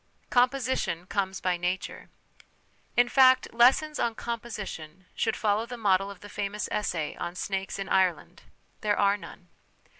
[0.31, 2.09] 'Composition' comes by Nature.
[2.97, 7.77] In fact, lessons on 'composition' should follow the model of that famous essay on" Snakes
[7.77, 8.41] in Ireland
[8.81, 9.49] ""There are none."